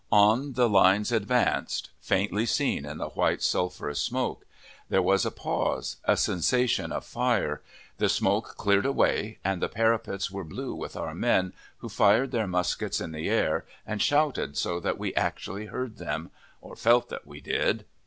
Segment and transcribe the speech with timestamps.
[0.11, 4.47] On the lines advanced, faintly seen in the white, sulphurous smoke;
[4.89, 7.61] there was a pause, a cessation of fire;
[7.99, 12.47] the smoke cleared away, and the parapets were blue with our men, who fired their
[12.47, 16.31] muskets in the air, and shouted so that we actually heard them,
[16.61, 17.85] or felt that we did.